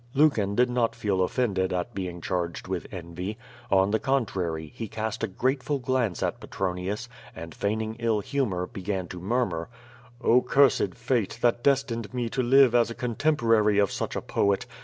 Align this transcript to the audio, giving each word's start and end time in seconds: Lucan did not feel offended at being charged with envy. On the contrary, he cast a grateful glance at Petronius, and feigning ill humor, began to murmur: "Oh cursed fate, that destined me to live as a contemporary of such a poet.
Lucan 0.15 0.55
did 0.55 0.67
not 0.67 0.95
feel 0.95 1.21
offended 1.21 1.71
at 1.71 1.93
being 1.93 2.21
charged 2.21 2.67
with 2.67 2.91
envy. 2.91 3.37
On 3.69 3.91
the 3.91 3.99
contrary, 3.99 4.71
he 4.73 4.87
cast 4.87 5.23
a 5.23 5.27
grateful 5.27 5.77
glance 5.77 6.23
at 6.23 6.39
Petronius, 6.39 7.07
and 7.35 7.53
feigning 7.53 7.95
ill 7.99 8.19
humor, 8.19 8.65
began 8.65 9.05
to 9.09 9.19
murmur: 9.19 9.69
"Oh 10.19 10.41
cursed 10.41 10.95
fate, 10.95 11.37
that 11.43 11.61
destined 11.63 12.15
me 12.15 12.29
to 12.29 12.41
live 12.41 12.73
as 12.73 12.89
a 12.89 12.95
contemporary 12.95 13.77
of 13.77 13.91
such 13.91 14.15
a 14.15 14.21
poet. 14.23 14.65